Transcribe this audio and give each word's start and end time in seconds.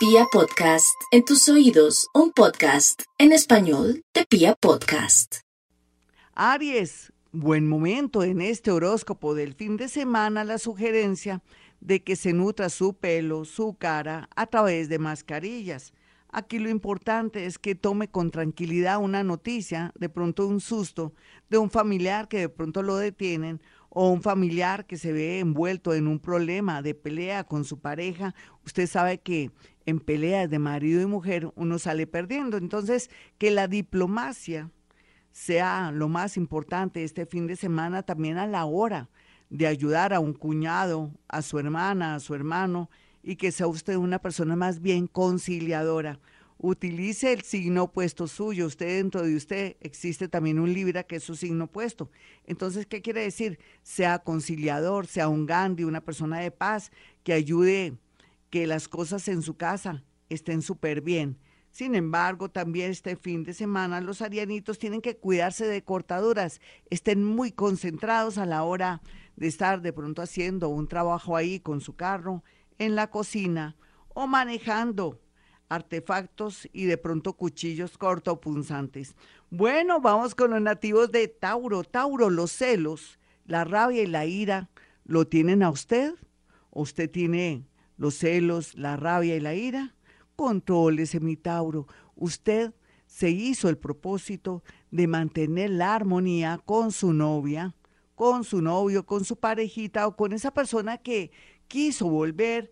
Pia 0.00 0.24
Podcast, 0.32 0.98
en 1.10 1.26
tus 1.26 1.46
oídos, 1.50 2.08
un 2.14 2.32
podcast 2.32 3.02
en 3.18 3.32
español 3.32 4.02
de 4.14 4.24
Pia 4.24 4.54
Podcast. 4.54 5.40
Aries, 6.32 7.12
buen 7.32 7.68
momento 7.68 8.22
en 8.22 8.40
este 8.40 8.70
horóscopo 8.70 9.34
del 9.34 9.52
fin 9.52 9.76
de 9.76 9.88
semana 9.88 10.42
la 10.42 10.56
sugerencia 10.56 11.42
de 11.82 12.02
que 12.02 12.16
se 12.16 12.32
nutra 12.32 12.70
su 12.70 12.94
pelo, 12.94 13.44
su 13.44 13.74
cara 13.74 14.30
a 14.36 14.46
través 14.46 14.88
de 14.88 14.98
mascarillas. 14.98 15.92
Aquí 16.32 16.60
lo 16.60 16.70
importante 16.70 17.46
es 17.46 17.58
que 17.58 17.74
tome 17.74 18.08
con 18.08 18.30
tranquilidad 18.30 19.02
una 19.02 19.24
noticia, 19.24 19.92
de 19.98 20.08
pronto 20.08 20.46
un 20.46 20.60
susto, 20.60 21.12
de 21.48 21.58
un 21.58 21.70
familiar 21.70 22.28
que 22.28 22.38
de 22.38 22.48
pronto 22.48 22.82
lo 22.82 22.96
detienen 22.96 23.60
o 23.88 24.08
un 24.08 24.22
familiar 24.22 24.86
que 24.86 24.96
se 24.96 25.12
ve 25.12 25.40
envuelto 25.40 25.92
en 25.92 26.06
un 26.06 26.20
problema 26.20 26.82
de 26.82 26.94
pelea 26.94 27.42
con 27.42 27.64
su 27.64 27.80
pareja, 27.80 28.36
usted 28.64 28.86
sabe 28.86 29.18
que 29.18 29.50
en 29.86 29.98
peleas 29.98 30.48
de 30.48 30.60
marido 30.60 31.02
y 31.02 31.06
mujer 31.06 31.50
uno 31.56 31.80
sale 31.80 32.06
perdiendo. 32.06 32.56
Entonces, 32.56 33.10
que 33.38 33.50
la 33.50 33.66
diplomacia 33.66 34.70
sea 35.32 35.90
lo 35.92 36.08
más 36.08 36.36
importante 36.36 37.02
este 37.02 37.26
fin 37.26 37.48
de 37.48 37.56
semana 37.56 38.04
también 38.04 38.38
a 38.38 38.46
la 38.46 38.64
hora 38.64 39.08
de 39.48 39.66
ayudar 39.66 40.14
a 40.14 40.20
un 40.20 40.32
cuñado, 40.32 41.10
a 41.26 41.42
su 41.42 41.58
hermana, 41.58 42.14
a 42.14 42.20
su 42.20 42.36
hermano, 42.36 42.88
y 43.22 43.36
que 43.36 43.52
sea 43.52 43.66
usted 43.66 43.96
una 43.96 44.18
persona 44.18 44.56
más 44.56 44.80
bien 44.80 45.06
conciliadora 45.06 46.18
utilice 46.62 47.32
el 47.32 47.42
signo 47.42 47.84
opuesto 47.84 48.26
suyo. 48.26 48.66
Usted 48.66 48.98
dentro 48.98 49.22
de 49.22 49.34
usted 49.34 49.76
existe 49.80 50.28
también 50.28 50.58
un 50.58 50.72
Libra 50.72 51.04
que 51.04 51.16
es 51.16 51.24
su 51.24 51.34
signo 51.34 51.64
opuesto. 51.64 52.10
Entonces, 52.44 52.86
¿qué 52.86 53.02
quiere 53.02 53.22
decir? 53.22 53.58
Sea 53.82 54.18
conciliador, 54.18 55.06
sea 55.06 55.28
un 55.28 55.46
Gandhi, 55.46 55.84
una 55.84 56.02
persona 56.02 56.38
de 56.40 56.50
paz 56.50 56.92
que 57.24 57.32
ayude 57.32 57.94
que 58.50 58.66
las 58.66 58.88
cosas 58.88 59.26
en 59.28 59.42
su 59.42 59.56
casa 59.56 60.04
estén 60.28 60.62
súper 60.62 61.00
bien. 61.00 61.38
Sin 61.70 61.94
embargo, 61.94 62.50
también 62.50 62.90
este 62.90 63.14
fin 63.16 63.44
de 63.44 63.54
semana 63.54 64.00
los 64.00 64.22
arianitos 64.22 64.78
tienen 64.78 65.00
que 65.00 65.16
cuidarse 65.16 65.66
de 65.66 65.84
cortaduras, 65.84 66.60
estén 66.90 67.24
muy 67.24 67.52
concentrados 67.52 68.38
a 68.38 68.46
la 68.46 68.64
hora 68.64 69.00
de 69.36 69.46
estar 69.46 69.80
de 69.80 69.92
pronto 69.92 70.20
haciendo 70.20 70.68
un 70.68 70.88
trabajo 70.88 71.36
ahí 71.36 71.60
con 71.60 71.80
su 71.80 71.94
carro, 71.94 72.42
en 72.80 72.96
la 72.96 73.10
cocina 73.10 73.76
o 74.08 74.26
manejando 74.26 75.20
artefactos 75.68 76.68
y 76.72 76.86
de 76.86 76.96
pronto 76.96 77.34
cuchillos 77.34 77.96
cortopunzantes. 77.96 79.14
Bueno, 79.50 80.00
vamos 80.00 80.34
con 80.34 80.50
los 80.50 80.60
nativos 80.60 81.12
de 81.12 81.28
Tauro. 81.28 81.84
Tauro, 81.84 82.30
los 82.30 82.50
celos, 82.50 83.20
la 83.44 83.64
rabia 83.64 84.02
y 84.02 84.06
la 84.06 84.26
ira, 84.26 84.70
¿lo 85.04 85.28
tienen 85.28 85.62
a 85.62 85.70
usted? 85.70 86.14
¿O 86.70 86.82
usted 86.82 87.08
tiene 87.08 87.68
los 87.96 88.14
celos, 88.14 88.74
la 88.74 88.96
rabia 88.96 89.36
y 89.36 89.40
la 89.40 89.54
ira? 89.54 89.94
Contrólese, 90.34 91.20
mi 91.20 91.36
Tauro. 91.36 91.86
Usted 92.16 92.72
se 93.06 93.28
hizo 93.28 93.68
el 93.68 93.76
propósito 93.76 94.64
de 94.90 95.06
mantener 95.06 95.70
la 95.70 95.94
armonía 95.94 96.60
con 96.64 96.92
su 96.92 97.12
novia, 97.12 97.74
con 98.14 98.42
su 98.44 98.62
novio, 98.62 99.04
con 99.04 99.24
su 99.24 99.36
parejita 99.36 100.06
o 100.06 100.16
con 100.16 100.32
esa 100.32 100.52
persona 100.52 100.98
que 100.98 101.30
quiso 101.70 102.08
volver 102.08 102.70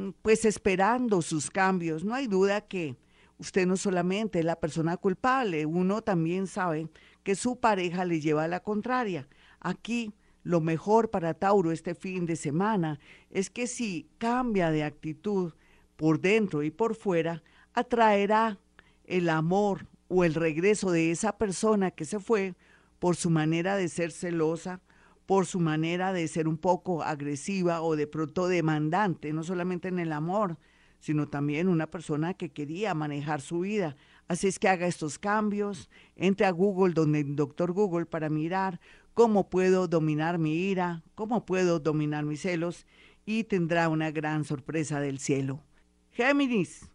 Mm, 0.00 0.10
pues 0.22 0.44
esperando 0.44 1.22
sus 1.22 1.50
cambios. 1.50 2.04
No 2.04 2.14
hay 2.14 2.26
duda 2.26 2.60
que 2.62 2.96
usted 3.38 3.66
no 3.66 3.76
solamente 3.76 4.38
es 4.38 4.44
la 4.44 4.60
persona 4.60 4.96
culpable, 4.96 5.66
uno 5.66 6.02
también 6.02 6.46
sabe 6.46 6.88
que 7.22 7.34
su 7.34 7.58
pareja 7.58 8.04
le 8.04 8.20
lleva 8.20 8.44
a 8.44 8.48
la 8.48 8.60
contraria. 8.60 9.28
Aquí 9.60 10.14
lo 10.42 10.60
mejor 10.60 11.10
para 11.10 11.34
Tauro 11.34 11.72
este 11.72 11.94
fin 11.94 12.24
de 12.26 12.36
semana 12.36 12.98
es 13.30 13.50
que 13.50 13.66
si 13.66 14.08
cambia 14.18 14.70
de 14.70 14.84
actitud 14.84 15.54
por 15.96 16.20
dentro 16.20 16.62
y 16.62 16.70
por 16.70 16.94
fuera, 16.94 17.42
atraerá 17.74 18.58
el 19.04 19.28
amor 19.28 19.86
o 20.08 20.24
el 20.24 20.34
regreso 20.34 20.90
de 20.90 21.10
esa 21.10 21.36
persona 21.36 21.90
que 21.90 22.04
se 22.04 22.20
fue 22.20 22.54
por 22.98 23.16
su 23.16 23.30
manera 23.30 23.76
de 23.76 23.88
ser 23.88 24.12
celosa, 24.12 24.80
por 25.30 25.46
su 25.46 25.60
manera 25.60 26.12
de 26.12 26.26
ser 26.26 26.48
un 26.48 26.56
poco 26.56 27.04
agresiva 27.04 27.82
o 27.82 27.94
de 27.94 28.08
pronto 28.08 28.48
demandante, 28.48 29.32
no 29.32 29.44
solamente 29.44 29.86
en 29.86 30.00
el 30.00 30.12
amor, 30.12 30.58
sino 30.98 31.28
también 31.28 31.68
una 31.68 31.86
persona 31.86 32.34
que 32.34 32.50
quería 32.50 32.94
manejar 32.94 33.40
su 33.40 33.60
vida. 33.60 33.94
Así 34.26 34.48
es 34.48 34.58
que 34.58 34.68
haga 34.68 34.88
estos 34.88 35.20
cambios, 35.20 35.88
entre 36.16 36.46
a 36.46 36.50
Google, 36.50 36.94
donde 36.94 37.20
el 37.20 37.36
doctor 37.36 37.70
Google, 37.70 38.06
para 38.06 38.28
mirar 38.28 38.80
cómo 39.14 39.48
puedo 39.48 39.86
dominar 39.86 40.38
mi 40.38 40.52
ira, 40.52 41.04
cómo 41.14 41.46
puedo 41.46 41.78
dominar 41.78 42.24
mis 42.24 42.40
celos, 42.40 42.84
y 43.24 43.44
tendrá 43.44 43.88
una 43.88 44.10
gran 44.10 44.42
sorpresa 44.42 44.98
del 44.98 45.20
cielo. 45.20 45.62
Géminis, 46.10 46.90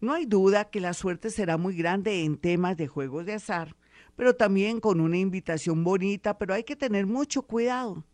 no 0.00 0.12
hay 0.12 0.26
duda 0.26 0.70
que 0.70 0.80
la 0.80 0.92
suerte 0.92 1.30
será 1.30 1.56
muy 1.56 1.76
grande 1.76 2.24
en 2.24 2.36
temas 2.36 2.76
de 2.76 2.88
juegos 2.88 3.26
de 3.26 3.34
azar 3.34 3.76
pero 4.16 4.34
también 4.34 4.80
con 4.80 5.00
una 5.00 5.18
invitación 5.18 5.84
bonita, 5.84 6.38
pero 6.38 6.54
hay 6.54 6.64
que 6.64 6.74
tener 6.74 7.06
mucho 7.06 7.42
cuidado. 7.42 8.04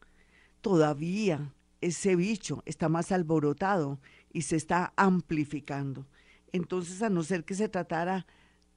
Todavía 0.61 1.53
ese 1.81 2.17
bicho 2.17 2.63
está 2.67 2.89
más 2.89 3.13
alborotado 3.13 3.99
y 4.33 4.43
se 4.43 4.57
está 4.57 4.93
amplificando. 4.97 6.07
Entonces, 6.53 7.03
a 7.03 7.09
no 7.09 7.23
ser 7.23 7.45
que 7.45 7.55
se 7.55 7.69
tratara 7.69 8.27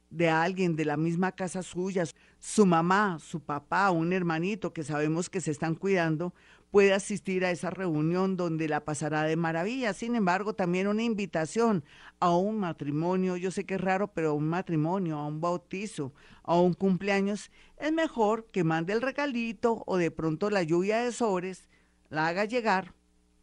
de 0.09 0.29
alguien 0.29 0.75
de 0.75 0.85
la 0.85 0.97
misma 0.97 1.31
casa 1.31 1.61
suya, 1.61 2.03
su 2.39 2.65
mamá, 2.65 3.17
su 3.19 3.39
papá, 3.39 3.91
un 3.91 4.13
hermanito 4.13 4.71
que 4.71 4.83
sabemos 4.83 5.29
que 5.29 5.41
se 5.41 5.51
están 5.51 5.75
cuidando, 5.75 6.33
puede 6.71 6.93
asistir 6.93 7.45
a 7.45 7.51
esa 7.51 7.69
reunión 7.69 8.37
donde 8.37 8.67
la 8.67 8.83
pasará 8.83 9.23
de 9.23 9.35
maravilla. 9.35 9.93
Sin 9.93 10.15
embargo, 10.15 10.53
también 10.53 10.87
una 10.87 11.03
invitación 11.03 11.83
a 12.19 12.35
un 12.35 12.59
matrimonio, 12.59 13.37
yo 13.37 13.51
sé 13.51 13.65
que 13.65 13.75
es 13.75 13.81
raro, 13.81 14.07
pero 14.13 14.31
a 14.31 14.33
un 14.33 14.47
matrimonio, 14.47 15.17
a 15.17 15.27
un 15.27 15.41
bautizo, 15.41 16.13
a 16.43 16.59
un 16.59 16.73
cumpleaños, 16.73 17.51
es 17.77 17.93
mejor 17.93 18.47
que 18.51 18.63
mande 18.63 18.93
el 18.93 19.01
regalito 19.01 19.83
o 19.85 19.97
de 19.97 20.11
pronto 20.11 20.49
la 20.49 20.63
lluvia 20.63 20.99
de 20.99 21.11
sobres, 21.11 21.69
la 22.09 22.27
haga 22.27 22.45
llegar, 22.45 22.93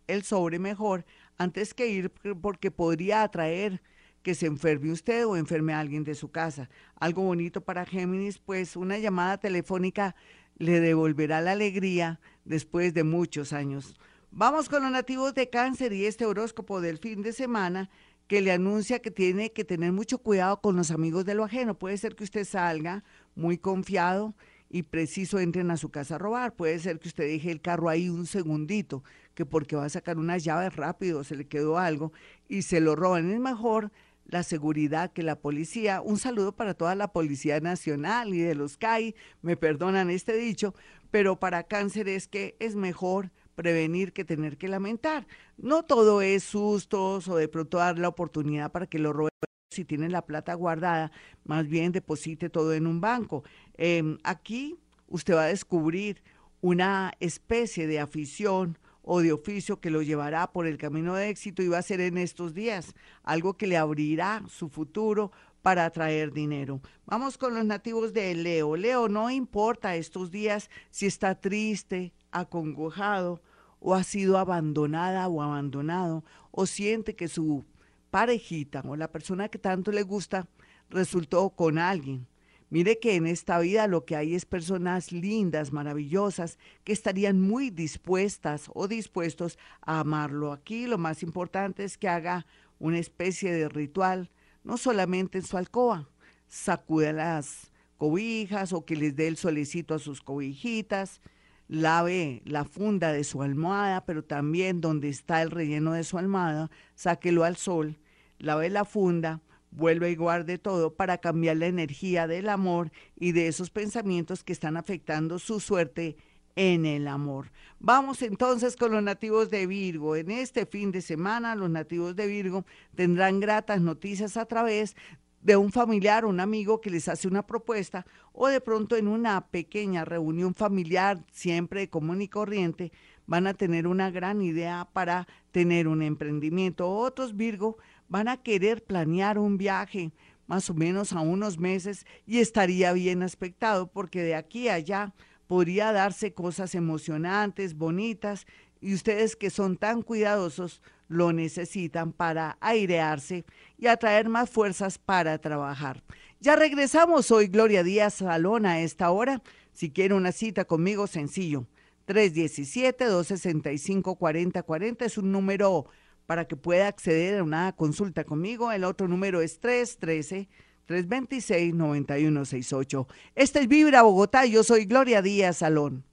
el 0.06 0.22
sobre 0.22 0.59
mejor, 0.59 1.04
antes 1.39 1.75
que 1.75 1.89
ir 1.89 2.10
porque 2.10 2.71
podría 2.71 3.22
atraer 3.22 3.83
que 4.22 4.34
se 4.34 4.47
enferme 4.47 4.93
usted 4.93 5.27
o 5.27 5.37
enferme 5.37 5.75
a 5.75 5.81
alguien 5.81 6.04
de 6.04 6.15
su 6.15 6.31
casa. 6.31 6.71
Algo 6.97 7.22
bonito 7.22 7.60
para 7.60 7.84
Géminis, 7.84 8.39
pues 8.39 8.77
una 8.77 8.99
llamada 8.99 9.39
telefónica 9.39 10.15
le 10.57 10.81
devolverá 10.81 11.41
la 11.41 11.53
alegría 11.53 12.21
después 12.45 12.95
de 12.95 13.05
muchos 13.05 13.53
años. 13.53 13.97
Vamos 14.31 14.69
con 14.69 14.83
los 14.83 14.93
nativos 14.93 15.35
de 15.35 15.51
cáncer 15.51 15.93
y 15.93 16.07
este 16.07 16.25
horóscopo 16.25 16.81
del 16.81 16.99
fin 16.99 17.23
de 17.23 17.33
semana 17.33 17.91
que 18.27 18.41
le 18.41 18.53
anuncia 18.53 19.01
que 19.01 19.11
tiene 19.11 19.53
que 19.53 19.65
tener 19.65 19.93
mucho 19.93 20.19
cuidado 20.19 20.61
con 20.61 20.75
los 20.75 20.91
amigos 20.91 21.25
de 21.27 21.35
lo 21.35 21.45
ajeno. 21.45 21.79
Puede 21.79 21.99
ser 21.99 22.17
que 22.17 22.25
usted 22.25 22.45
salga 22.45 23.05
muy 23.35 23.59
confiado 23.59 24.35
y 24.71 24.85
preciso 24.85 25.39
entren 25.39 25.71
a 25.71 25.77
su 25.77 25.91
casa 25.91 26.15
a 26.15 26.19
robar. 26.19 26.57
Puede 26.57 26.79
ser 26.79 26.99
que 26.99 27.09
usted 27.09 27.25
deje 27.25 27.51
el 27.51 27.61
carro 27.61 27.91
ahí 27.91 28.09
un 28.09 28.27
segundito, 28.27 29.05
que 29.34 29.45
porque 29.45 29.77
va 29.77 29.84
a 29.84 29.91
sacar 29.91 30.17
unas 30.17 30.43
llaves 30.45 30.75
rápido, 30.75 31.25
se 31.25 31.37
le 31.37 31.47
quedó 31.47 31.77
algo 31.77 32.13
y 32.49 32.63
se 32.63 32.81
lo 32.81 32.97
roban. 32.97 33.31
Es 33.31 33.39
mejor 33.39 33.93
la 34.32 34.43
seguridad 34.43 35.12
que 35.12 35.22
la 35.22 35.38
policía. 35.38 36.00
Un 36.00 36.19
saludo 36.19 36.56
para 36.56 36.72
toda 36.72 36.94
la 36.94 37.12
Policía 37.12 37.60
Nacional 37.60 38.32
y 38.34 38.41
de 38.41 38.54
los 38.54 38.78
CAI, 38.78 39.15
me 39.43 39.59
perdonan 39.59 40.09
este 40.09 40.34
dicho, 40.34 40.75
pero 41.10 41.38
para 41.38 41.65
cáncer 41.65 42.09
es 42.09 42.28
que 42.28 42.56
es 42.59 42.75
mejor 42.75 43.31
prevenir 43.54 44.15
que 44.15 44.25
tener 44.25 44.56
que 44.56 44.69
lamentar. 44.69 45.26
No 45.59 45.82
todo 45.82 46.22
es 46.22 46.44
sustos 46.44 47.28
o 47.28 47.37
de 47.37 47.47
pronto 47.47 47.76
dar 47.76 47.98
la 47.98 48.09
oportunidad 48.09 48.72
para 48.72 48.87
que 48.87 48.98
lo 48.98 49.12
roben 49.12 49.31
si 49.71 49.84
tiene 49.84 50.09
la 50.09 50.25
plata 50.25 50.54
guardada, 50.54 51.12
más 51.44 51.69
bien 51.69 51.92
deposite 51.92 52.48
todo 52.48 52.72
en 52.72 52.87
un 52.87 53.03
banco. 53.03 53.44
Em, 53.75 54.19
aquí 54.25 54.78
usted 55.09 55.34
va 55.34 55.44
a 55.44 55.48
descubrir 55.48 56.22
una 56.62 57.12
especie 57.21 57.87
de 57.87 58.00
afición 58.00 58.78
o 59.03 59.21
de 59.21 59.33
oficio 59.33 59.81
que 59.81 59.91
lo 59.91 60.03
llevará 60.03 60.53
por 60.53 60.67
el 60.67 60.79
camino 60.79 61.15
de 61.15 61.29
éxito 61.29 61.63
y 61.63 61.69
va 61.69 61.79
a 61.79 61.83
ser 61.83 62.01
en 62.01 62.19
estos 62.19 62.55
días 62.55 62.95
algo 63.23 63.55
que 63.55 63.67
le 63.67 63.77
abrirá 63.77 64.43
su 64.49 64.69
futuro 64.69 65.33
para 65.60 65.84
atraer 65.84 66.33
dinero. 66.33 66.81
Vamos 67.07 67.39
con 67.39 67.54
los 67.54 67.65
nativos 67.65 68.13
de 68.13 68.34
Leo. 68.34 68.77
Leo, 68.77 69.09
no 69.09 69.31
importa 69.31 69.97
estos 69.97 70.31
días 70.31 70.71
si 70.91 71.07
está 71.07 71.34
triste, 71.34 72.13
acongojado 72.31 73.41
o 73.81 73.95
ha 73.95 74.04
sido 74.04 74.39
abandonada 74.39 75.28
o 75.28 75.43
abandonado 75.43 76.25
o 76.51 76.66
siente 76.66 77.15
que 77.15 77.28
su 77.28 77.65
parejita 78.10 78.83
o 78.84 78.97
la 78.97 79.10
persona 79.10 79.48
que 79.48 79.59
tanto 79.59 79.91
le 79.91 80.03
gusta 80.03 80.48
resultó 80.89 81.51
con 81.51 81.78
alguien 81.78 82.27
Mire 82.72 82.98
que 82.98 83.16
en 83.16 83.27
esta 83.27 83.59
vida 83.59 83.86
lo 83.86 84.07
que 84.07 84.16
hay 84.16 84.34
es 84.34 84.47
personas 84.47 85.13
lindas, 85.13 85.74
maravillosas, 85.74 86.59
que 86.84 86.95
estarían 86.95 87.39
muy 87.39 87.69
dispuestas 87.69 88.71
o 88.72 88.89
dispuestos 88.89 89.59
a 89.83 90.01
amarlo. 90.01 90.53
Aquí 90.53 90.86
lo 90.86 90.97
más 90.97 91.22
importante 91.22 91.84
es 91.84 91.98
que 91.98 92.09
haga 92.09 92.47
una 92.78 92.98
especie 92.98 93.53
de 93.53 93.69
ritual, 93.69 94.30
no 94.65 94.78
solamente 94.78 95.36
en 95.36 95.45
su 95.45 95.59
alcoba, 95.59 96.09
sacude 96.48 97.13
las 97.13 97.71
cobijas 97.98 98.72
o 98.72 98.86
que 98.86 98.97
les 98.97 99.15
dé 99.15 99.28
el 99.28 99.36
solecito 99.36 99.92
a 99.92 99.98
sus 99.98 100.22
cobijitas, 100.22 101.21
lave 101.69 102.41
la 102.47 102.65
funda 102.65 103.13
de 103.13 103.24
su 103.24 103.42
almohada, 103.42 104.07
pero 104.07 104.24
también 104.24 104.80
donde 104.80 105.10
está 105.10 105.42
el 105.42 105.51
relleno 105.51 105.92
de 105.92 106.04
su 106.04 106.16
almohada, 106.16 106.71
sáquelo 106.95 107.45
al 107.45 107.59
sol 107.59 107.98
lave 108.42 108.71
la 108.71 108.84
funda, 108.84 109.41
vuelve 109.72 110.10
y 110.10 110.16
guarde 110.16 110.59
todo 110.59 110.95
para 110.95 111.19
cambiar 111.19 111.57
la 111.57 111.66
energía 111.66 112.27
del 112.27 112.48
amor 112.48 112.92
y 113.16 113.33
de 113.33 113.48
esos 113.48 113.71
pensamientos 113.71 114.45
que 114.45 114.53
están 114.53 114.77
afectando 114.77 115.39
su 115.39 115.60
suerte 115.60 116.16
en 116.54 116.84
el 116.84 117.09
amor. 117.09 117.51
Vamos 117.80 118.22
entonces 118.22 118.77
con 118.77 118.92
los 118.92 119.03
nativos 119.03 119.51
de 119.51 119.66
Virgo. 119.66 120.16
En 120.16 120.30
este 120.30 120.66
fin 120.66 120.92
de 120.92 121.01
semana 121.01 121.54
los 121.54 121.71
nativos 121.71 122.15
de 122.15 122.27
Virgo 122.27 122.65
tendrán 122.95 123.41
gratas 123.41 123.80
noticias 123.80 124.36
a 124.36 124.45
través 124.45 124.95
de 125.41 125.57
un 125.57 125.72
familiar 125.72 126.24
un 126.24 126.39
amigo 126.39 126.80
que 126.80 126.91
les 126.91 127.09
hace 127.09 127.27
una 127.27 127.45
propuesta 127.45 128.07
o 128.33 128.47
de 128.47 128.60
pronto 128.60 128.97
en 128.97 129.09
una 129.09 129.48
pequeña 129.48 130.04
reunión 130.04 130.54
familiar, 130.54 131.24
siempre 131.33 131.91
común 131.91 132.22
y 132.22 132.28
corriente, 132.28 132.92
van 133.27 133.47
a 133.47 133.54
tener 133.54 133.86
una 133.86 134.10
gran 134.10 134.41
idea 134.41 134.89
para 134.92 135.27
tener 135.51 135.89
un 135.89 136.03
emprendimiento. 136.03 136.89
Otros 136.89 137.36
Virgo 137.36 137.78
van 138.12 138.28
a 138.28 138.36
querer 138.36 138.84
planear 138.84 139.38
un 139.38 139.56
viaje 139.56 140.12
más 140.47 140.68
o 140.68 140.74
menos 140.74 141.14
a 141.14 141.22
unos 141.22 141.59
meses 141.59 142.04
y 142.26 142.41
estaría 142.41 142.92
bien 142.92 143.22
aspectado 143.22 143.91
porque 143.91 144.22
de 144.22 144.34
aquí 144.34 144.68
a 144.68 144.74
allá 144.74 145.14
podría 145.47 145.92
darse 145.92 146.34
cosas 146.34 146.74
emocionantes, 146.74 147.74
bonitas 147.74 148.47
y 148.82 148.92
ustedes 148.92 149.34
que 149.34 149.48
son 149.48 149.78
tan 149.78 150.03
cuidadosos 150.03 150.82
lo 151.09 151.32
necesitan 151.32 152.12
para 152.12 152.59
airearse 152.60 153.47
y 153.78 153.86
atraer 153.86 154.28
más 154.28 154.50
fuerzas 154.50 154.98
para 154.98 155.38
trabajar. 155.38 156.03
Ya 156.38 156.54
regresamos 156.54 157.30
hoy, 157.30 157.47
Gloria 157.47 157.82
Díaz 157.82 158.12
Salón, 158.14 158.66
a 158.66 158.80
esta 158.80 159.10
hora. 159.10 159.42
Si 159.72 159.91
quiere 159.91 160.12
una 160.12 160.32
cita 160.32 160.66
conmigo, 160.66 161.06
sencillo. 161.06 161.66
317-265-4040 162.09 165.06
es 165.06 165.16
un 165.16 165.32
número 165.32 165.86
para 166.33 166.47
que 166.47 166.57
pueda 166.57 166.89
acceder 166.89 167.41
a 167.41 167.43
una 167.43 167.73
consulta 167.73 168.25
conmigo. 168.25 168.73
El 168.73 168.84
otro 168.84 169.07
número 169.07 169.43
es 169.43 169.61
313. 169.61 170.49
326-9168. 170.89 173.07
Este 173.34 173.61
es 173.61 173.69
Vibra 173.69 174.01
Bogotá. 174.01 174.47
Yo 174.47 174.65
soy 174.65 174.87
Gloria 174.87 175.21
Díaz 175.21 175.59
Salón. 175.59 176.05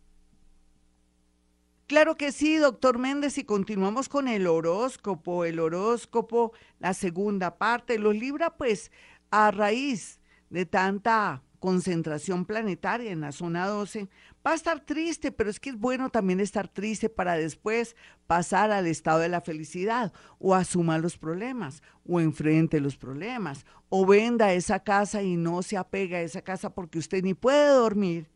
Claro 1.88 2.18
que 2.18 2.34
sí, 2.34 2.58
doctor 2.58 2.98
Méndez, 2.98 3.38
y 3.38 3.46
continuamos 3.46 4.10
con 4.10 4.28
el 4.28 4.46
horóscopo, 4.46 5.46
el 5.46 5.58
horóscopo, 5.58 6.52
la 6.80 6.94
segunda 6.94 7.58
parte. 7.58 7.98
Los 7.98 8.14
Libra, 8.14 8.58
pues, 8.58 8.92
a 9.32 9.52
raíz 9.52 10.20
de 10.50 10.66
tanta 10.66 11.44
concentración 11.60 12.46
planetaria 12.46 13.12
en 13.12 13.22
la 13.22 13.32
zona 13.32 13.68
12, 13.68 14.10
va 14.46 14.52
a 14.52 14.56
estar 14.56 14.80
triste, 14.86 15.32
pero 15.32 15.50
es 15.50 15.60
que 15.60 15.70
es 15.70 15.78
bueno 15.78 16.10
también 16.10 16.40
estar 16.40 16.68
triste 16.68 17.10
para 17.10 17.36
después 17.36 17.96
pasar 18.28 18.72
al 18.72 18.88
estado 18.88 19.20
de 19.20 19.30
la 19.30 19.42
felicidad, 19.42 20.14
o 20.40 20.56
asuma 20.56 20.98
los 20.98 21.18
problemas, 21.18 21.84
o 22.08 22.20
enfrente 22.20 22.80
los 22.80 22.98
problemas, 22.98 23.66
o 23.90 24.06
venda 24.06 24.54
esa 24.54 24.80
casa 24.80 25.22
y 25.22 25.36
no 25.36 25.62
se 25.62 25.78
apega 25.78 26.18
a 26.18 26.22
esa 26.22 26.42
casa 26.42 26.74
porque 26.74 27.00
usted 27.00 27.24
ni 27.24 27.34
puede 27.34 27.70
dormir 27.70 28.30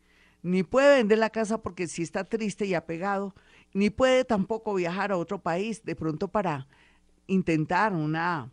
ni 0.44 0.62
puede 0.62 0.98
vender 0.98 1.16
la 1.16 1.30
casa 1.30 1.62
porque 1.62 1.88
si 1.88 2.02
está 2.02 2.24
triste 2.24 2.66
y 2.66 2.74
apegado, 2.74 3.34
ni 3.72 3.88
puede 3.88 4.26
tampoco 4.26 4.74
viajar 4.74 5.10
a 5.10 5.16
otro 5.16 5.42
país. 5.42 5.82
De 5.84 5.96
pronto 5.96 6.28
para 6.28 6.68
intentar 7.26 7.94
una, 7.94 8.52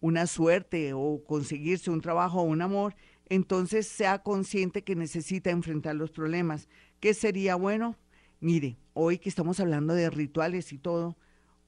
una 0.00 0.26
suerte 0.26 0.92
o 0.94 1.22
conseguirse 1.24 1.92
un 1.92 2.00
trabajo 2.00 2.40
o 2.40 2.42
un 2.42 2.60
amor, 2.60 2.96
entonces 3.28 3.86
sea 3.86 4.22
consciente 4.22 4.82
que 4.82 4.96
necesita 4.96 5.50
enfrentar 5.50 5.94
los 5.96 6.10
problemas. 6.10 6.68
¿Qué 7.00 7.14
sería 7.14 7.54
bueno? 7.54 7.96
Mire, 8.40 8.78
hoy 8.94 9.18
que 9.18 9.28
estamos 9.28 9.60
hablando 9.60 9.94
de 9.94 10.10
rituales 10.10 10.72
y 10.72 10.78
todo, 10.78 11.16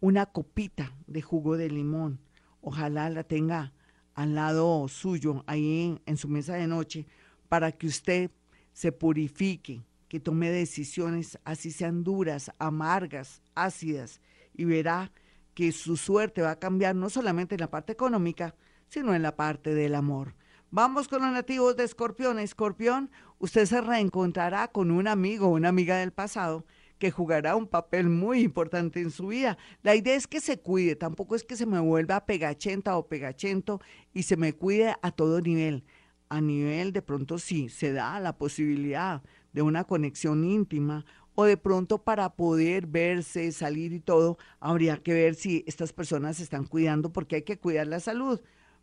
una 0.01 0.27
copita 0.27 0.97
de 1.07 1.23
jugo 1.23 1.57
de 1.57 1.69
limón, 1.69 2.21
ojalá 2.61 3.11
la 3.11 3.25
tenga 3.25 3.73
al 4.15 4.35
lado 4.35 4.87
suyo, 4.89 5.45
ahí 5.47 5.83
en, 5.83 6.03
en 6.07 6.17
su 6.17 6.29
mesa 6.29 6.55
de 6.55 6.67
noche, 6.67 7.07
para 7.49 7.73
que 7.73 7.87
usted 7.87 8.31
se 8.73 8.93
purifique, 8.93 9.83
que 10.09 10.21
tome 10.21 10.51
decisiones 10.51 11.39
así 11.45 11.71
sean 11.71 12.03
duras, 12.03 12.51
amargas, 12.59 13.43
ácidas, 13.55 14.21
y 14.55 14.65
verá 14.65 15.13
que 15.55 15.73
su 15.73 15.97
suerte 15.97 16.43
va 16.43 16.53
a 16.53 16.59
cambiar 16.59 16.95
no 16.97 17.11
solamente 17.11 17.55
en 17.55 17.61
la 17.61 17.71
parte 17.71 17.93
económica, 17.93 18.55
sino 18.89 19.15
en 19.15 19.23
la 19.23 19.37
parte 19.37 19.75
del 19.75 19.95
amor. 19.95 20.35
Vamos 20.71 21.09
con 21.09 21.23
los 21.23 21.33
nativos 21.33 21.77
de 21.77 21.85
Escorpión. 21.85 22.39
Escorpión, 22.39 23.11
usted 23.39 23.67
se 23.67 23.81
reencontrará 23.81 24.69
con 24.69 24.91
un 24.91 25.09
amigo 25.09 25.49
o 25.49 25.55
una 25.55 25.69
amiga 25.69 25.97
del 25.99 26.13
pasado 26.13 26.65
que 26.99 27.11
jugará 27.11 27.57
un 27.57 27.67
papel 27.67 28.09
muy 28.09 28.41
importante 28.41 29.01
en 29.01 29.11
su 29.11 29.29
vida. 29.29 29.59
La 29.83 29.95
idea 29.95 30.15
es 30.15 30.27
que 30.27 30.41
se 30.41 30.61
cuide, 30.61 30.97
tampoco 30.97 31.35
es 31.35 31.45
que 31.45 31.57
se 31.57 31.67
me 31.67 31.81
vuelva 31.81 32.25
pegachenta 32.27 32.97
o 32.97 33.09
pegachento 33.09 33.81
y 34.13 34.25
se 34.25 34.37
me 34.37 34.53
cuide 34.53 34.95
a 35.03 35.11
todo 35.11 35.41
nivel 35.41 35.85
a 36.31 36.41
nivel 36.41 36.93
de 36.93 37.03
pronto 37.03 37.39
sí 37.39 37.69
se 37.69 37.93
da 37.93 38.19
la 38.21 38.39
posibilidad 38.39 39.23
de 39.53 39.63
una 39.63 39.85
conexión 39.85 40.45
íntima 40.45 41.05
o 41.35 41.45
de 41.45 41.57
pronto 41.57 42.03
para 42.03 42.37
poder 42.37 42.87
verse, 42.87 43.51
salir 43.53 43.93
y 43.93 44.01
todo, 44.01 44.39
habría 44.61 44.97
que 44.99 45.13
ver 45.13 45.35
si 45.35 45.65
estas 45.67 45.93
personas 45.93 46.37
se 46.37 46.45
están 46.45 46.67
cuidando 46.67 47.13
porque 47.13 47.37
hay 47.37 47.43
que 47.43 47.59
cuidar 47.59 47.87
la 47.87 48.01
salud. 48.01 48.41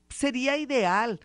Sería 0.10 0.58
ideal 0.58 1.20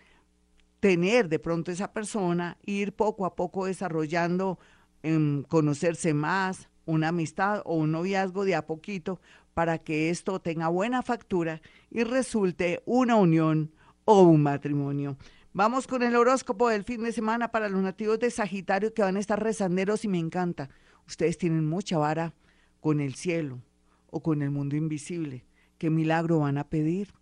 tener 0.83 1.29
de 1.29 1.39
pronto 1.39 1.71
esa 1.71 1.93
persona, 1.93 2.59
ir 2.67 2.93
poco 2.93 3.25
a 3.25 3.37
poco 3.37 3.67
desarrollando, 3.67 4.59
em, 5.05 5.45
conocerse 5.45 6.13
más, 6.13 6.69
una 6.87 7.09
amistad 7.09 7.63
o 7.65 7.77
un 7.77 7.93
noviazgo 7.93 8.45
de 8.45 8.57
a 8.57 8.67
poquito 8.67 9.21
para 9.55 9.79
que 9.79 10.11
esto 10.11 10.41
tenga 10.41 10.67
buena 10.67 11.03
factura 11.03 11.63
y 11.89 12.03
resulte 12.03 12.83
una 12.85 13.15
unión 13.15 13.71
o 14.05 14.23
un 14.23 14.43
matrimonio. 14.43 15.17
Vamos 15.53 15.87
con 15.87 16.03
el 16.03 16.17
horóscopo 16.17 16.69
del 16.69 16.83
fin 16.83 17.05
de 17.05 17.13
semana 17.13 17.53
para 17.53 17.69
los 17.69 17.81
nativos 17.81 18.19
de 18.19 18.33
Sagitario 18.33 18.93
que 18.93 19.03
van 19.03 19.17
a 19.17 19.21
estar 19.21 19.41
rezanderos 19.41 20.05
y 20.05 20.09
me 20.09 20.19
encanta. 20.19 20.69
Ustedes 21.07 21.39
tienen 21.39 21.65
mucha 21.65 21.97
vara 21.97 22.35
con 22.81 23.01
el 23.01 23.15
cielo 23.15 23.63
o 24.11 24.21
con 24.21 24.43
el 24.43 24.51
mundo 24.51 24.75
invisible. 24.75 25.45
¿Qué 25.79 25.91
milagro 25.91 26.41
van 26.41 26.59
a 26.59 26.69
pedir? 26.69 27.15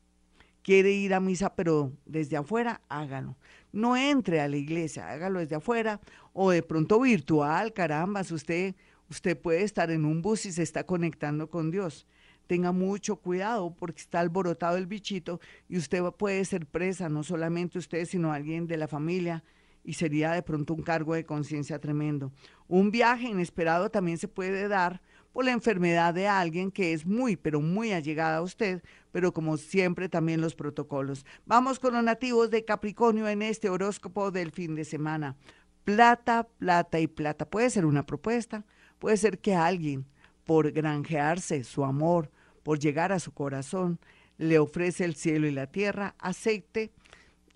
Quiere 0.62 0.92
ir 0.92 1.14
a 1.14 1.20
misa, 1.20 1.54
pero 1.54 1.92
desde 2.04 2.36
afuera, 2.36 2.80
hágalo. 2.88 3.36
No 3.72 3.96
entre 3.96 4.40
a 4.40 4.48
la 4.48 4.56
iglesia, 4.56 5.08
hágalo 5.10 5.40
desde 5.40 5.56
afuera 5.56 6.00
o 6.32 6.50
de 6.50 6.62
pronto 6.62 7.00
virtual, 7.00 7.72
caramba, 7.72 8.20
usted, 8.20 8.74
usted 9.08 9.38
puede 9.38 9.62
estar 9.62 9.90
en 9.90 10.04
un 10.04 10.22
bus 10.22 10.46
y 10.46 10.52
se 10.52 10.62
está 10.62 10.84
conectando 10.84 11.48
con 11.48 11.70
Dios 11.70 12.06
tenga 12.50 12.72
mucho 12.72 13.14
cuidado 13.14 13.76
porque 13.78 14.00
está 14.00 14.18
alborotado 14.18 14.76
el 14.76 14.88
bichito 14.88 15.38
y 15.68 15.78
usted 15.78 16.02
puede 16.18 16.44
ser 16.44 16.66
presa, 16.66 17.08
no 17.08 17.22
solamente 17.22 17.78
usted, 17.78 18.04
sino 18.06 18.32
alguien 18.32 18.66
de 18.66 18.76
la 18.76 18.88
familia 18.88 19.44
y 19.84 19.92
sería 19.92 20.32
de 20.32 20.42
pronto 20.42 20.74
un 20.74 20.82
cargo 20.82 21.14
de 21.14 21.24
conciencia 21.24 21.78
tremendo. 21.78 22.32
Un 22.66 22.90
viaje 22.90 23.28
inesperado 23.28 23.88
también 23.88 24.18
se 24.18 24.26
puede 24.26 24.66
dar 24.66 25.00
por 25.32 25.44
la 25.44 25.52
enfermedad 25.52 26.14
de 26.14 26.26
alguien 26.26 26.70
que 26.70 26.92
es 26.92 27.06
muy, 27.06 27.36
pero 27.36 27.60
muy 27.60 27.92
allegada 27.92 28.38
a 28.38 28.42
usted, 28.42 28.82
pero 29.12 29.32
como 29.32 29.56
siempre 29.56 30.08
también 30.08 30.40
los 30.40 30.54
protocolos. 30.54 31.24
Vamos 31.46 31.78
con 31.78 31.94
los 31.94 32.02
nativos 32.02 32.50
de 32.50 32.64
Capricornio 32.64 33.28
en 33.28 33.42
este 33.42 33.68
horóscopo 33.68 34.30
del 34.30 34.50
fin 34.50 34.74
de 34.74 34.84
semana. 34.84 35.36
Plata, 35.84 36.48
plata 36.58 37.00
y 37.00 37.06
plata. 37.06 37.48
Puede 37.48 37.70
ser 37.70 37.86
una 37.86 38.04
propuesta, 38.06 38.64
puede 38.98 39.16
ser 39.16 39.38
que 39.38 39.54
alguien, 39.54 40.06
por 40.44 40.72
granjearse 40.72 41.64
su 41.64 41.84
amor, 41.84 42.30
por 42.62 42.78
llegar 42.78 43.12
a 43.12 43.20
su 43.20 43.32
corazón, 43.32 43.98
le 44.36 44.58
ofrece 44.58 45.04
el 45.04 45.14
cielo 45.14 45.46
y 45.46 45.52
la 45.52 45.66
tierra, 45.66 46.14
acepte 46.18 46.92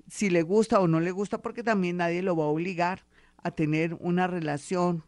si 0.09 0.31
le 0.31 0.43
gusta 0.43 0.81
o 0.81 0.89
no 0.89 1.01
le 1.01 1.11
gusta, 1.11 1.39
porque 1.39 1.63
también 1.63 1.97
nadie 1.97 2.23
lo 2.23 2.37
va 2.37 2.45
a 2.45 2.49
obligar 2.49 3.05
a 3.43 3.51
tener 3.51 3.95
una 4.01 4.27
relación 4.27 5.05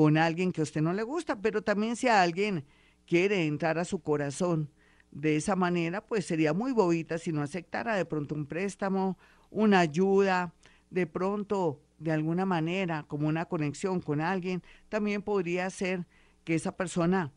con 0.00 0.16
alguien 0.16 0.50
que 0.50 0.62
a 0.62 0.64
usted 0.64 0.80
no 0.80 0.94
le 0.94 1.02
gusta, 1.02 1.42
pero 1.42 1.60
también 1.60 1.94
si 1.94 2.08
alguien 2.08 2.64
quiere 3.06 3.44
entrar 3.44 3.78
a 3.78 3.84
su 3.84 3.98
corazón 3.98 4.70
de 5.10 5.36
esa 5.36 5.56
manera, 5.56 6.00
pues 6.00 6.24
sería 6.24 6.54
muy 6.54 6.72
bobita 6.72 7.18
si 7.18 7.32
no 7.32 7.42
aceptara 7.42 7.96
de 7.96 8.06
pronto 8.06 8.34
un 8.34 8.46
préstamo, 8.46 9.18
una 9.50 9.80
ayuda, 9.80 10.54
de 10.88 11.06
pronto 11.06 11.82
de 11.98 12.12
alguna 12.12 12.46
manera 12.46 13.02
como 13.08 13.28
una 13.28 13.44
conexión 13.44 14.00
con 14.00 14.22
alguien, 14.22 14.62
también 14.88 15.20
podría 15.20 15.68
ser 15.68 16.06
que 16.44 16.54
esa 16.54 16.74
persona 16.74 17.30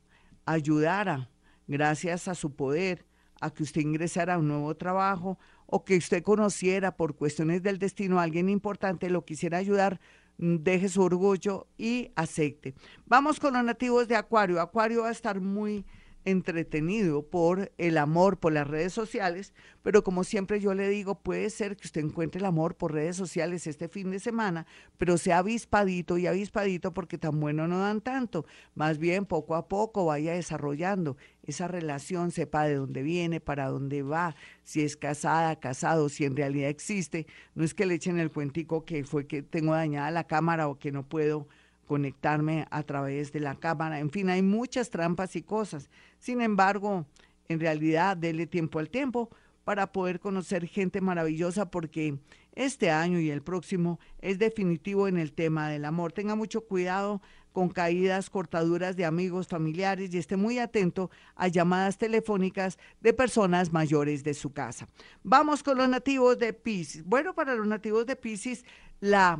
ayudara 0.46 1.29
gracias 1.67 2.29
a 2.29 2.34
su 2.34 2.55
poder, 2.55 3.05
a 3.41 3.50
que 3.50 3.63
usted 3.63 3.82
ingresara 3.82 4.36
a 4.36 4.38
un 4.38 4.48
nuevo 4.48 4.74
trabajo 4.77 5.38
o 5.65 5.84
que 5.84 5.98
usted 5.98 6.24
conociera 6.24 6.96
por 6.96 7.17
cuestiones 7.17 7.62
del 7.62 7.77
destino 7.77 8.22
a 8.22 8.24
alguien 8.24 8.48
importante, 8.48 9.10
lo 9.10 9.25
quisiera 9.25 9.58
ayudar, 9.58 10.00
deje 10.38 10.90
su 10.90 11.02
orgullo 11.02 11.68
y 11.78 12.12
acepte. 12.16 12.74
Vamos 13.06 13.40
con 13.40 13.54
los 13.54 13.63
nativos 13.63 14.08
de 14.08 14.16
Acuario. 14.16 14.62
Acuario 14.62 15.04
va 15.04 15.10
a 15.10 15.12
estar 15.12 15.40
muy 15.42 15.86
entretenido 16.25 17.24
por 17.24 17.72
el 17.78 17.98
amor 17.98 18.40
por 18.40 18.54
las 18.54 18.68
redes 18.68 18.94
sociales, 18.94 19.54
pero 19.82 20.04
como 20.04 20.24
siempre 20.24 20.60
yo 20.60 20.74
le 20.74 20.88
digo, 20.90 21.16
puede 21.16 21.50
ser 21.50 21.75
que 21.75 21.88
usted 21.88 22.02
encuentre 22.02 22.40
el 22.40 22.46
amor 22.46 22.75
por 22.75 22.94
redes 22.94 23.16
sociales 23.16 23.68
este 23.68 23.90
fin 23.90 24.12
de 24.12 24.20
semana, 24.20 24.66
pero 24.98 25.18
sea 25.18 25.40
avispadito 25.40 26.18
y 26.18 26.28
avispadito 26.28 26.94
porque 26.94 27.18
tan 27.18 27.40
bueno 27.40 27.68
no 27.68 27.80
dan 27.80 28.02
tanto, 28.02 28.46
más 28.74 28.98
bien 28.98 29.25
poco 29.25 29.56
a 29.56 29.68
poco 29.68 30.06
vaya 30.06 30.34
desarrollando 30.34 31.18
esa 31.46 31.68
relación, 31.68 32.32
sepa 32.32 32.64
de 32.64 32.76
dónde 32.76 33.04
viene, 33.04 33.40
para 33.40 33.68
dónde 33.68 34.02
va, 34.02 34.36
si 34.64 34.82
es 34.82 34.96
casada, 34.96 35.60
casado, 35.60 36.10
si 36.10 36.26
en 36.26 36.36
realidad 36.36 36.70
existe. 36.70 37.28
No 37.56 37.64
es 37.64 37.74
que 37.74 37.86
le 37.86 37.96
echen 37.96 38.20
el 38.20 38.32
cuentico 38.32 38.86
que 38.86 39.04
fue 39.04 39.28
que 39.28 39.44
tengo 39.44 39.74
dañada 39.74 40.12
la 40.12 40.26
cámara 40.26 40.68
o 40.68 40.80
que 40.80 40.92
no 40.92 41.04
puedo 41.04 41.48
conectarme 41.88 42.66
a 42.72 42.84
través 42.84 43.32
de 43.34 43.42
la 43.42 43.56
cámara. 43.56 44.00
En 44.00 44.10
fin, 44.10 44.30
hay 44.30 44.42
muchas 44.42 44.90
trampas 44.90 45.36
y 45.36 45.42
cosas. 45.42 45.90
Sin 46.20 46.42
embargo, 46.42 47.06
en 47.50 47.60
realidad, 47.60 48.16
dele 48.16 48.48
tiempo 48.48 48.80
al 48.80 48.90
tiempo 48.90 49.30
para 49.64 49.92
poder 49.92 50.20
conocer 50.20 50.68
gente 50.68 51.02
maravillosa 51.02 51.70
porque 51.70 52.18
este 52.56 52.92
año 52.92 53.20
y 53.20 53.30
el 53.30 53.42
próximo 53.42 54.00
es 54.22 54.40
definitivo 54.40 55.08
en 55.08 55.18
el 55.18 55.34
tema 55.34 55.70
del 55.70 55.86
amor. 55.86 56.12
Tenga 56.12 56.36
mucho 56.36 56.62
cuidado 56.62 57.22
con 57.53 57.69
caídas, 57.69 58.29
cortaduras 58.29 58.98
de 58.98 59.05
amigos, 59.05 59.48
familiares 59.48 60.13
y 60.13 60.17
esté 60.17 60.36
muy 60.36 60.60
atento 60.60 61.10
a 61.36 61.48
llamadas 61.48 61.98
telefónicas 61.98 62.77
de 63.00 63.13
personas 63.13 63.72
mayores 63.72 64.24
de 64.24 64.33
su 64.33 64.51
casa. 64.51 64.89
Vamos 65.24 65.63
con 65.63 65.77
los 65.77 65.88
nativos 65.88 66.38
de 66.39 66.51
Pisces. 66.51 67.05
Bueno, 67.05 67.33
para 67.33 67.55
los 67.55 67.67
nativos 67.67 68.05
de 68.05 68.15
Pisces, 68.17 68.65
la 69.00 69.39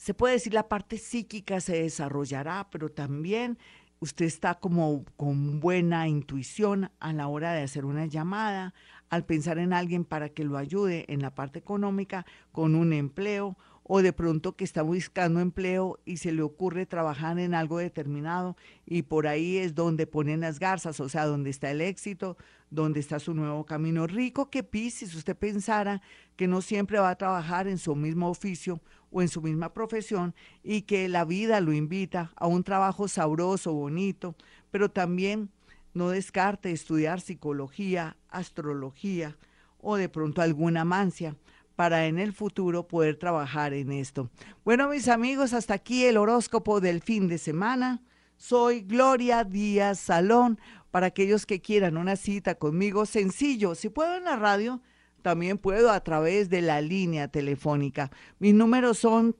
se 0.00 0.14
puede 0.14 0.32
decir 0.32 0.54
la 0.54 0.66
parte 0.66 0.96
psíquica 0.96 1.60
se 1.60 1.82
desarrollará, 1.82 2.68
pero 2.70 2.88
también 2.88 3.58
usted 3.98 4.24
está 4.24 4.54
como 4.54 5.04
con 5.18 5.60
buena 5.60 6.08
intuición 6.08 6.90
a 7.00 7.12
la 7.12 7.28
hora 7.28 7.52
de 7.52 7.64
hacer 7.64 7.84
una 7.84 8.06
llamada, 8.06 8.72
al 9.10 9.26
pensar 9.26 9.58
en 9.58 9.74
alguien 9.74 10.06
para 10.06 10.30
que 10.30 10.44
lo 10.44 10.56
ayude 10.56 11.04
en 11.08 11.20
la 11.20 11.34
parte 11.34 11.58
económica, 11.58 12.24
con 12.50 12.76
un 12.76 12.94
empleo 12.94 13.58
o 13.92 14.02
de 14.02 14.12
pronto 14.12 14.54
que 14.54 14.62
está 14.62 14.82
buscando 14.82 15.40
empleo 15.40 15.98
y 16.04 16.18
se 16.18 16.30
le 16.30 16.42
ocurre 16.42 16.86
trabajar 16.86 17.40
en 17.40 17.54
algo 17.54 17.78
determinado 17.78 18.56
y 18.86 19.02
por 19.02 19.26
ahí 19.26 19.56
es 19.56 19.74
donde 19.74 20.06
ponen 20.06 20.42
las 20.42 20.60
garzas, 20.60 21.00
o 21.00 21.08
sea, 21.08 21.26
donde 21.26 21.50
está 21.50 21.72
el 21.72 21.80
éxito, 21.80 22.36
donde 22.70 23.00
está 23.00 23.18
su 23.18 23.34
nuevo 23.34 23.66
camino. 23.66 24.06
Rico 24.06 24.48
que 24.48 24.62
Piscis, 24.62 25.16
usted 25.16 25.36
pensara 25.36 26.02
que 26.36 26.46
no 26.46 26.62
siempre 26.62 27.00
va 27.00 27.10
a 27.10 27.18
trabajar 27.18 27.66
en 27.66 27.78
su 27.78 27.96
mismo 27.96 28.30
oficio 28.30 28.80
o 29.10 29.22
en 29.22 29.28
su 29.28 29.42
misma 29.42 29.74
profesión 29.74 30.36
y 30.62 30.82
que 30.82 31.08
la 31.08 31.24
vida 31.24 31.60
lo 31.60 31.72
invita 31.72 32.32
a 32.36 32.46
un 32.46 32.62
trabajo 32.62 33.08
sabroso, 33.08 33.72
bonito, 33.72 34.36
pero 34.70 34.92
también 34.92 35.50
no 35.94 36.10
descarte 36.10 36.70
estudiar 36.70 37.20
psicología, 37.20 38.16
astrología 38.28 39.36
o 39.80 39.96
de 39.96 40.08
pronto 40.08 40.42
alguna 40.42 40.84
mancia 40.84 41.34
para 41.80 42.06
en 42.08 42.18
el 42.18 42.34
futuro 42.34 42.86
poder 42.86 43.16
trabajar 43.16 43.72
en 43.72 43.90
esto. 43.90 44.28
Bueno, 44.66 44.90
mis 44.90 45.08
amigos, 45.08 45.54
hasta 45.54 45.72
aquí 45.72 46.04
el 46.04 46.18
horóscopo 46.18 46.78
del 46.78 47.00
fin 47.00 47.26
de 47.26 47.38
semana. 47.38 48.02
Soy 48.36 48.82
Gloria 48.82 49.44
Díaz 49.44 49.98
Salón. 49.98 50.60
Para 50.90 51.06
aquellos 51.06 51.46
que 51.46 51.62
quieran 51.62 51.96
una 51.96 52.16
cita 52.16 52.56
conmigo, 52.56 53.06
sencillo, 53.06 53.74
si 53.74 53.88
puedo 53.88 54.14
en 54.14 54.24
la 54.24 54.36
radio, 54.36 54.82
también 55.22 55.56
puedo 55.56 55.90
a 55.90 56.00
través 56.00 56.50
de 56.50 56.60
la 56.60 56.82
línea 56.82 57.28
telefónica. 57.28 58.10
Mis 58.38 58.52
números 58.52 58.98
son 58.98 59.34